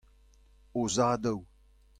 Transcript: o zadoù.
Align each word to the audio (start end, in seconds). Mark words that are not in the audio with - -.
o 0.79 0.89
zadoù. 0.95 1.39